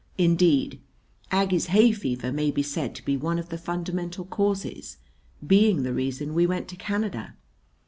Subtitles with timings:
[0.17, 0.79] Indeed,
[1.29, 4.97] Aggie's hay fever may be said to be one of the fundamental causes,
[5.45, 7.35] being the reason we went to Canada.